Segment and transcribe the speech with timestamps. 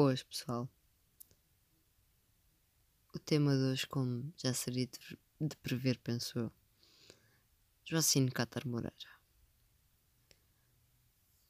[0.00, 0.70] Boas, pessoal.
[3.12, 4.86] O tema de hoje, como já seria
[5.40, 6.52] de, prever, penso eu.
[7.84, 9.10] Joacine Catar Moreira.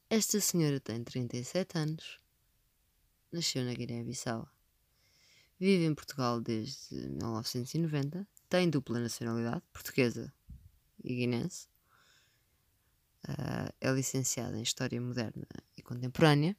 [0.09, 2.19] Esta senhora tem 37 anos.
[3.31, 4.49] Nasceu na Guiné-Bissau.
[5.59, 8.27] Vive em Portugal desde 1990.
[8.49, 10.33] Tem dupla nacionalidade, portuguesa
[11.03, 11.67] e guinense.
[13.27, 15.47] Uh, é licenciada em História Moderna
[15.77, 16.57] e Contemporânea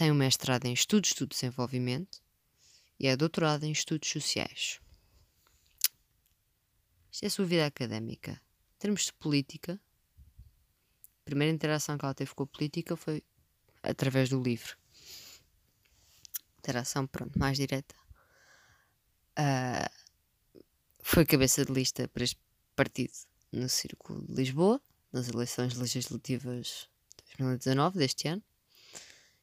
[0.00, 2.22] tem um mestrado em Estudos do Desenvolvimento
[2.98, 4.80] e é doutorado em Estudos Sociais.
[7.12, 8.30] Isto é a sua vida académica.
[8.30, 9.78] Em termos de política,
[11.20, 13.22] a primeira interação que ela teve com a política foi
[13.82, 14.74] através do livro.
[16.60, 17.94] Interação, pronto, mais direta.
[19.38, 19.92] Uh,
[21.00, 22.40] foi cabeça de lista para este
[22.74, 23.12] partido
[23.52, 24.80] no Círculo de Lisboa,
[25.12, 26.88] nas eleições legislativas
[27.18, 28.42] de 2019, deste ano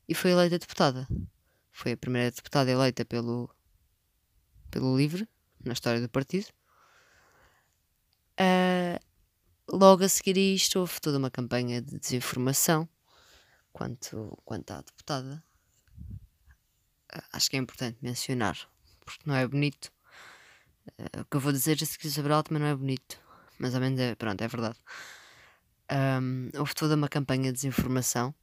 [0.08, 1.08] e foi eleita deputada.
[1.72, 3.50] Foi a primeira deputada eleita pelo,
[4.72, 5.28] pelo LIVRE,
[5.64, 6.48] na história do partido.
[8.40, 9.00] Uh,
[9.68, 12.88] logo a seguir a isto, houve toda uma campanha de desinformação
[13.74, 15.44] quanto, quanto à deputada.
[17.14, 18.58] Uh, acho que é importante mencionar,
[19.06, 19.92] porque não é bonito.
[20.88, 23.20] Uh, o que eu vou dizer a seguir sobre ela também não é bonito,
[23.60, 24.78] mas ao menos é, pronto, é verdade.
[25.92, 28.34] Um, houve toda uma campanha de desinformação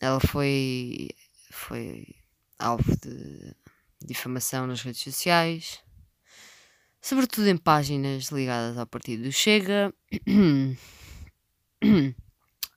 [0.00, 1.10] ela foi,
[1.50, 2.06] foi
[2.58, 3.54] alvo de
[4.00, 5.80] difamação nas redes sociais,
[7.00, 9.92] sobretudo em páginas ligadas ao partido do Chega,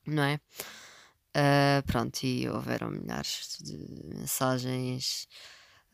[0.06, 0.40] não é?
[1.38, 5.28] Uh, pronto, e houveram milhares de mensagens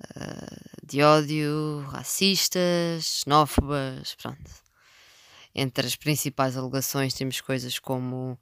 [0.02, 4.66] uh, de ódio, racistas, xenófobas, pronto.
[5.54, 8.40] Entre as principais alegações temos coisas como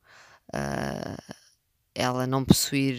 [0.53, 0.92] uh,
[2.03, 2.97] ela não possuir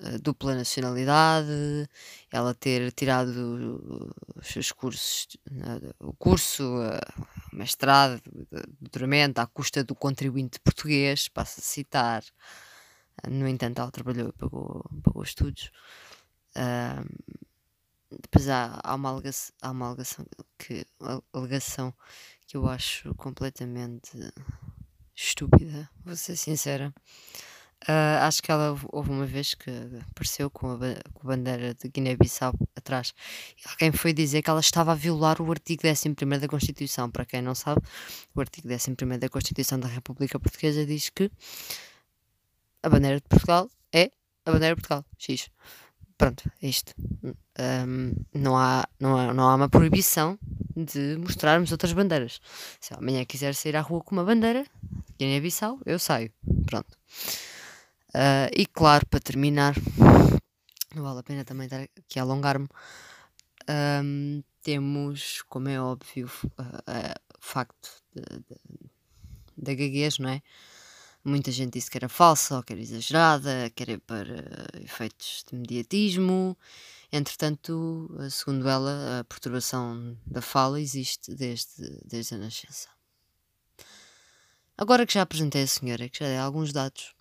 [0.00, 1.88] uh, dupla nacionalidade,
[2.30, 8.22] ela ter tirado os seus cursos, uh, o curso, uh, mestrado,
[8.80, 12.24] doutoramento à custa do contribuinte português, passo a citar.
[13.28, 15.70] No entanto, ela trabalhou e pagou, pagou estudos.
[18.22, 20.24] depois há, há, uma alegação, há uma alegação
[20.58, 20.86] que,
[21.32, 21.94] alegação
[22.46, 24.18] que eu acho completamente
[25.14, 26.92] estúpida, vou ser sincera.
[27.82, 29.70] Uh, acho que ela houve uma vez que
[30.10, 33.12] apareceu com a, com a bandeira de Guiné-Bissau atrás.
[33.58, 37.10] E alguém foi dizer que ela estava a violar o artigo 11 da Constituição.
[37.10, 37.80] Para quem não sabe,
[38.34, 41.30] o artigo 11 da Constituição da República Portuguesa diz que
[42.82, 44.10] a bandeira de Portugal é
[44.46, 45.04] a bandeira de Portugal.
[45.18, 45.50] X.
[46.16, 46.94] Pronto, é isto.
[47.58, 50.38] Um, não, há, não, há, não há uma proibição
[50.76, 52.40] de mostrarmos outras bandeiras.
[52.80, 54.64] Se amanhã quiser sair à rua com uma bandeira,
[55.18, 56.32] Guiné-Bissau, eu saio.
[56.66, 56.96] Pronto.
[58.14, 59.74] Uh, e claro, para terminar,
[60.94, 62.68] não vale a pena também estar aqui a alongar-me.
[63.68, 67.90] Um, temos, como é óbvio, o facto
[69.56, 70.42] da gaguez, não é?
[71.24, 74.44] Muita gente disse que era falsa ou que era exagerada, que era para
[74.82, 76.58] efeitos de mediatismo.
[77.12, 82.88] Entretanto, segundo ela, a perturbação da fala existe desde, desde a nascença.
[84.76, 87.14] Agora que já apresentei a senhora, que já dei alguns dados,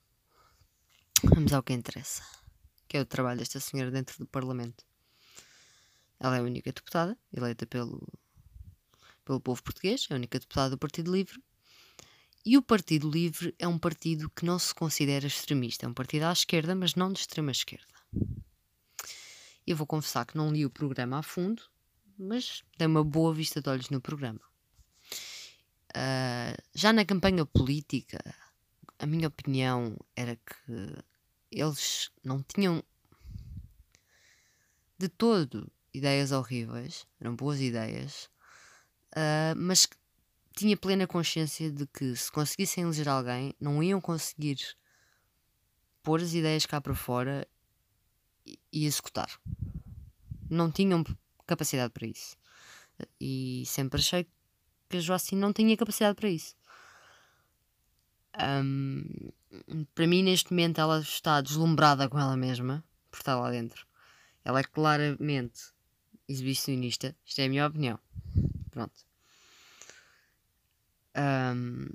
[1.23, 2.23] Vamos ao que interessa,
[2.87, 4.83] que é o trabalho desta senhora dentro do Parlamento.
[6.19, 8.07] Ela é a única deputada eleita pelo,
[9.23, 11.39] pelo povo português, é a única deputada do Partido Livre.
[12.43, 15.85] E o Partido Livre é um partido que não se considera extremista.
[15.85, 17.93] É um partido à esquerda, mas não de extrema esquerda.
[19.65, 21.61] Eu vou confessar que não li o programa a fundo,
[22.17, 24.41] mas dei uma boa vista de olhos no programa.
[25.95, 28.19] Uh, já na campanha política,
[28.97, 31.03] a minha opinião era que
[31.51, 32.83] eles não tinham
[34.97, 38.29] de todo ideias horríveis, eram boas ideias,
[39.13, 39.87] uh, mas
[40.55, 44.57] tinha plena consciência de que se conseguissem eleger alguém, não iam conseguir
[46.03, 47.47] pôr as ideias cá para fora
[48.45, 49.29] e, e executar.
[50.49, 51.03] Não tinham
[51.45, 52.35] capacidade para isso.
[53.19, 54.27] E sempre achei
[54.89, 56.55] que a Joacine não tinha capacidade para isso.
[58.39, 59.31] Um,
[59.93, 63.85] para mim, neste momento, ela está deslumbrada com ela mesma por estar lá dentro.
[64.43, 65.71] Ela é claramente
[66.27, 67.15] exibicionista.
[67.25, 67.99] Isto é a minha opinião.
[68.71, 69.05] Pronto.
[71.15, 71.89] Um,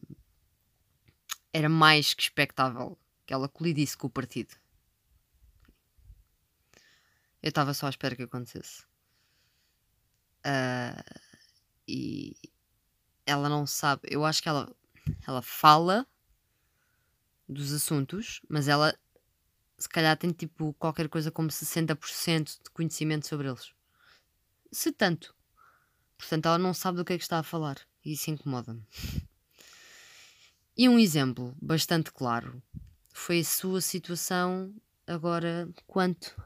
[1.53, 4.55] era mais que expectável que ela colidisse com o partido.
[7.43, 8.83] Eu estava só à espera que acontecesse.
[10.45, 11.21] Uh,
[11.89, 12.37] e
[13.25, 14.03] ela não sabe.
[14.05, 14.75] Eu acho que ela,
[15.27, 16.07] ela fala
[17.49, 18.97] dos assuntos, mas ela
[19.79, 23.73] se calhar tem tipo qualquer coisa como 60% de conhecimento sobre eles.
[24.73, 25.35] Se tanto.
[26.17, 27.79] Portanto, ela não sabe do que é que está a falar.
[28.05, 28.83] E isso incomoda-me.
[30.77, 32.63] E um exemplo bastante claro
[33.13, 34.75] foi a sua situação
[35.07, 36.41] agora quanto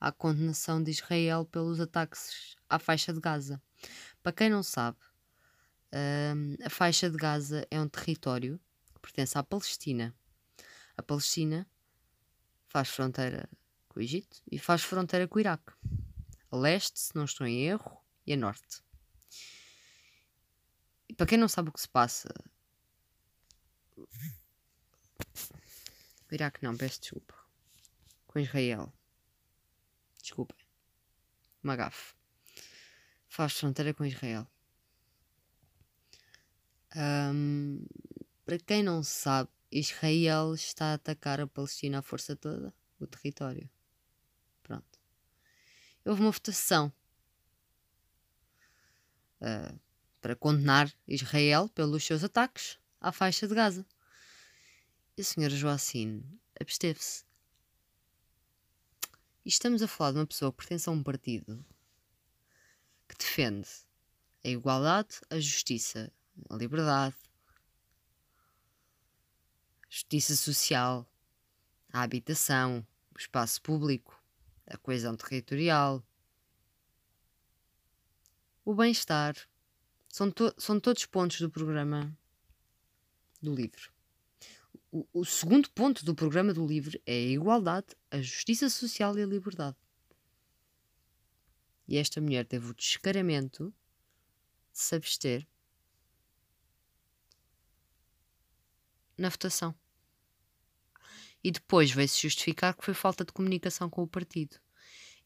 [0.00, 3.60] à condenação de Israel pelos ataques à faixa de Gaza.
[4.22, 4.98] Para quem não sabe,
[5.92, 8.60] hum, a faixa de Gaza é um território
[8.98, 10.14] que pertence à Palestina.
[10.96, 11.66] A Palestina
[12.66, 13.48] faz fronteira
[13.88, 15.72] com o Egito e faz fronteira com o Iraque.
[16.50, 18.82] A leste, se não estou em erro, e a norte.
[21.08, 22.28] E para quem não sabe o que se passa.
[23.96, 24.06] O
[26.34, 27.34] Iraque não, peço desculpa.
[28.26, 28.92] Com Israel.
[30.20, 30.58] Desculpem.
[31.62, 32.14] Uma gafe.
[33.28, 34.46] Faz fronteira com Israel.
[36.94, 37.86] Um,
[38.48, 43.68] para quem não sabe, Israel está a atacar a Palestina à força toda, o território.
[44.62, 44.98] Pronto.
[46.02, 46.90] Houve uma votação
[49.42, 49.78] uh,
[50.22, 53.84] para condenar Israel pelos seus ataques à faixa de Gaza.
[55.14, 56.24] E a senhora Joacine
[56.58, 57.26] absteve-se.
[59.44, 61.62] E estamos a falar de uma pessoa que pertence a um partido
[63.06, 63.68] que defende
[64.42, 66.10] a igualdade, a justiça,
[66.48, 67.27] a liberdade,
[69.88, 71.10] justiça social,
[71.92, 74.22] a habitação, o espaço público,
[74.66, 76.04] a coesão territorial,
[78.64, 79.34] o bem-estar.
[80.08, 82.16] São, to são todos pontos do programa
[83.40, 83.92] do livro.
[84.90, 89.22] O, o, segundo ponto do programa do livro é a igualdade, a justiça social e
[89.22, 89.76] a liberdade.
[91.86, 93.72] E esta mulher teve o descaramento
[94.72, 95.46] de se abster
[99.18, 99.74] na votação.
[101.42, 104.56] E depois veio-se justificar que foi falta de comunicação com o partido.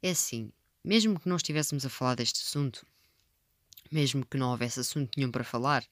[0.03, 0.53] É assim,
[0.85, 2.87] mesmo que não estivéssemos a falar deste assunto,
[3.91, 5.87] mesmo que não houvesse assunto nenhum para falar,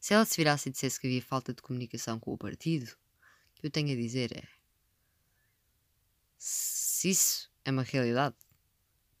[0.00, 2.90] se ela se virasse e dissesse que havia falta de comunicação com o partido,
[3.56, 4.42] o que eu tenho a dizer é:
[6.38, 8.36] se isso é uma realidade,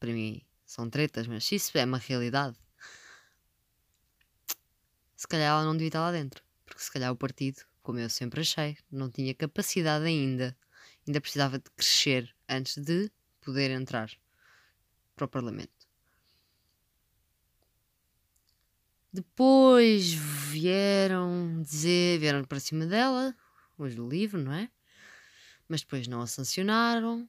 [0.00, 2.58] para mim são tretas, mas se isso é uma realidade,
[5.16, 8.08] se calhar ela não devia estar lá dentro, porque se calhar o partido, como eu
[8.08, 10.56] sempre achei, não tinha capacidade ainda,
[11.06, 14.10] ainda precisava de crescer antes de poder entrar
[15.14, 15.86] para o Parlamento.
[19.12, 23.36] Depois vieram dizer, vieram para cima dela,
[23.76, 24.70] hoje do livro, não é?
[25.68, 27.28] Mas depois não a sancionaram.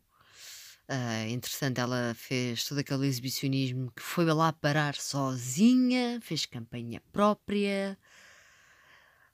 [0.87, 7.97] Uh, entretanto, ela fez todo aquele exibicionismo que foi lá parar sozinha, fez campanha própria,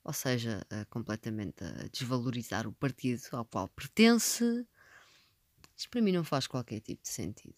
[0.09, 4.67] ou seja, uh, completamente a desvalorizar o partido ao qual pertence.
[5.77, 7.55] Isto para mim não faz qualquer tipo de sentido.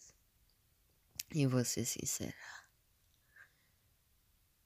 [1.34, 2.36] E vou ser sincera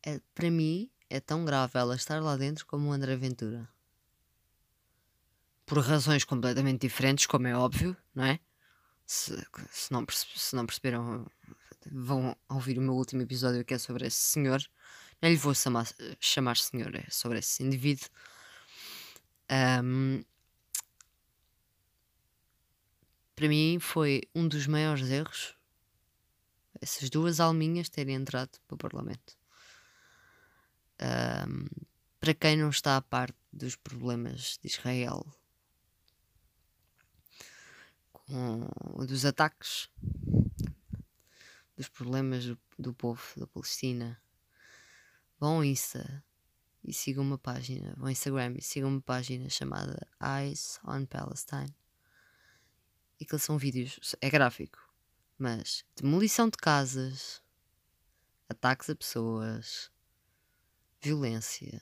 [0.05, 3.67] é, para mim, é tão grave ela estar lá dentro como o André Ventura.
[5.65, 8.39] Por razões completamente diferentes, como é óbvio, não é?
[9.05, 9.35] Se,
[9.71, 11.25] se, não, se não perceberam,
[11.91, 14.61] vão ouvir o meu último episódio que é sobre esse senhor.
[15.21, 15.87] Não lhe vou chamar,
[16.19, 18.07] chamar senhor, sobre esse indivíduo.
[19.83, 20.23] Um,
[23.35, 25.55] para mim foi um dos maiores erros
[26.81, 29.37] essas duas alminhas terem entrado para o Parlamento.
[31.01, 31.65] Um,
[32.19, 35.25] para quem não está a parte dos problemas de Israel,
[38.11, 38.67] com,
[39.05, 39.89] dos ataques,
[41.75, 44.21] dos problemas do, do povo da Palestina,
[45.45, 46.25] vão ao Insta
[46.83, 51.71] e sigam uma página, vão ao Instagram e sigam uma página chamada Eyes on Palestine.
[53.19, 54.79] E que são vídeos, é gráfico,
[55.37, 57.43] mas demolição de casas,
[58.49, 59.91] ataques a pessoas,
[60.99, 61.79] violência.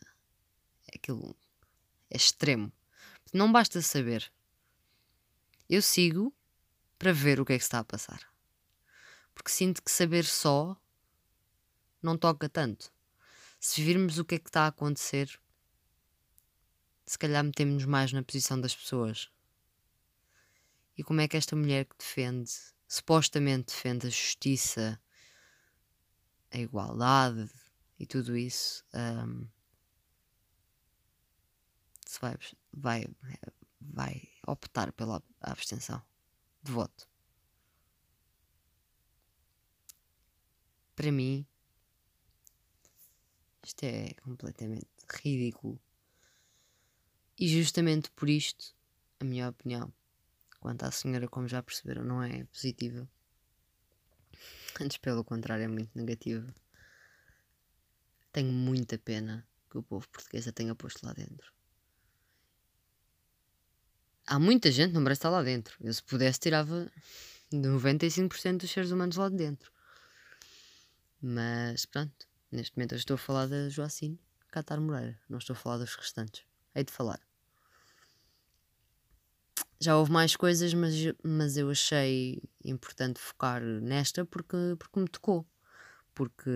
[0.91, 1.33] É aquilo
[2.09, 2.69] é extremo.
[3.33, 4.29] Não basta saber.
[5.69, 6.35] Eu sigo
[6.99, 8.29] para ver o que é que está a passar.
[9.33, 10.77] Porque sinto que saber só
[12.01, 12.91] não toca tanto.
[13.65, 15.39] Se virmos o que é que está a acontecer,
[17.05, 19.31] se calhar metemos-nos mais na posição das pessoas.
[20.97, 22.51] E como é que esta mulher que defende,
[22.85, 25.01] supostamente defende a justiça,
[26.51, 27.49] a igualdade,
[27.97, 29.47] e tudo isso um,
[32.05, 32.35] se vai,
[32.73, 33.07] vai,
[33.79, 36.03] vai optar pela abstenção
[36.61, 37.07] de voto.
[40.97, 41.47] Para mim,
[43.65, 44.87] isto é completamente
[45.23, 45.79] ridículo.
[47.37, 48.75] E justamente por isto,
[49.19, 49.91] a minha opinião,
[50.63, 53.05] Quanto à senhora, como já perceberam, não é positiva.
[54.79, 56.55] Antes, pelo contrário, é muito negativa.
[58.31, 61.51] Tenho muita pena que o povo português a tenha posto lá dentro.
[64.25, 65.75] Há muita gente não merece estar lá dentro.
[65.81, 66.89] Eu, se pudesse, tirava
[67.51, 69.69] 95% dos seres humanos lá de dentro.
[71.21, 74.19] Mas pronto, neste momento eu estou a falar da Joacine
[74.49, 76.45] Catar Moreira, não estou a falar dos restantes.
[76.75, 77.19] Hei de falar.
[79.79, 80.93] Já houve mais coisas, mas,
[81.23, 85.45] mas eu achei importante focar nesta porque, porque me tocou.
[86.13, 86.51] Porque.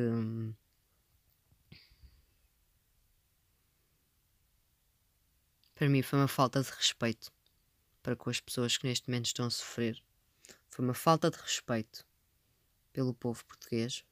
[5.75, 7.31] Para mim foi uma falta de respeito
[8.01, 10.01] para com as pessoas que neste momento estão a sofrer.
[10.69, 12.05] Foi uma falta de respeito
[12.93, 14.05] pelo povo português.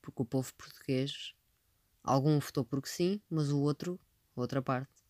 [0.00, 1.34] Porque o povo português,
[2.02, 4.00] algum votou porque sim, mas o outro,
[4.34, 5.04] outra parte,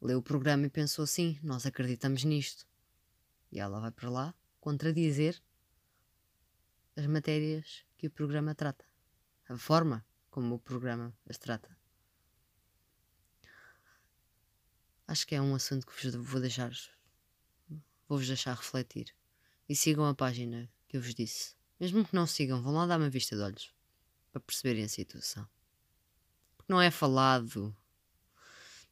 [0.00, 2.66] leu o programa e pensou assim: nós acreditamos nisto.
[3.50, 5.40] E ela vai para lá contradizer
[6.96, 8.84] as matérias que o programa trata,
[9.48, 11.76] a forma como o programa as trata.
[15.06, 16.72] Acho que é um assunto que vos vou deixar.
[18.08, 19.14] Vou-vos deixar refletir.
[19.68, 21.54] E sigam a página que eu vos disse.
[21.78, 23.74] Mesmo que não sigam, vão lá dar uma vista de olhos
[24.34, 25.48] para perceberem a situação.
[26.56, 27.74] Porque não é falado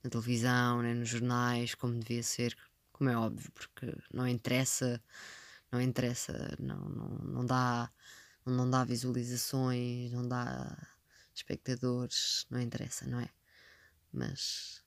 [0.05, 2.57] na televisão, nem nos jornais, como devia ser,
[2.93, 5.03] como é óbvio, porque não interessa,
[5.73, 7.91] não interessa, não, não, não dá,
[8.47, 10.77] não dá visualizações, não dá
[11.35, 13.29] espectadores, não interessa, não é?
[14.13, 14.83] Mas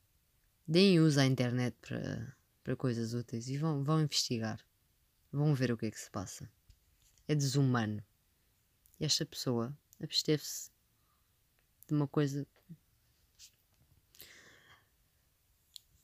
[0.67, 4.59] Deem uso à internet para, para coisas úteis e vão, vão investigar.
[5.31, 6.49] Vão ver o que é que se passa.
[7.27, 8.03] É desumano.
[8.99, 10.69] Esta pessoa absteve-se
[11.87, 12.47] de uma coisa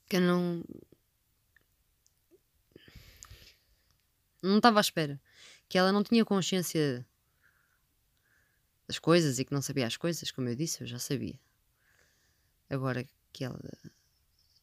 [0.07, 0.63] que eu não.
[4.41, 5.21] Não estava à espera.
[5.69, 7.05] Que ela não tinha consciência
[8.87, 11.39] das coisas e que não sabia as coisas, como eu disse, eu já sabia.
[12.69, 13.59] Agora que ela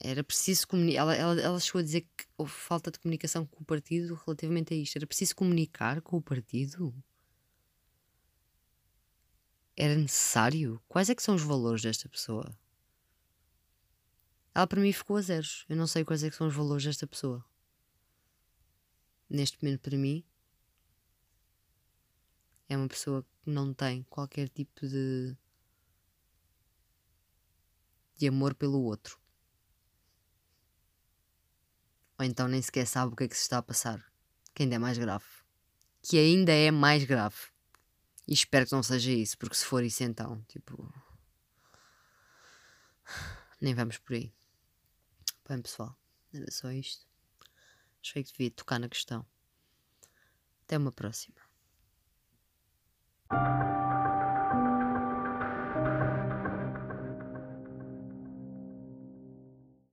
[0.00, 1.00] era preciso comunicar.
[1.00, 4.74] Ela, ela, ela chegou a dizer que houve falta de comunicação com o partido relativamente
[4.74, 4.96] a isto.
[4.96, 6.94] Era preciso comunicar com o partido?
[9.80, 10.82] Era necessário?
[10.88, 12.52] Quais é que são os valores desta pessoa?
[14.52, 15.64] Ela para mim ficou a zeros.
[15.68, 17.44] Eu não sei quais é que são os valores desta pessoa.
[19.30, 20.24] Neste momento, para mim,
[22.68, 25.36] é uma pessoa que não tem qualquer tipo de,
[28.16, 29.16] de amor pelo outro.
[32.18, 34.04] Ou então nem sequer sabe o que é que se está a passar.
[34.52, 35.24] Que ainda é mais grave.
[36.02, 37.56] Que ainda é mais grave.
[38.28, 40.92] E espero que não seja isso, porque se for isso então, tipo.
[43.58, 44.30] Nem vamos por aí.
[45.48, 45.96] Bem, pessoal,
[46.34, 47.06] era só isto.
[48.02, 49.24] Achei que devia tocar na questão.
[50.62, 51.36] Até uma próxima.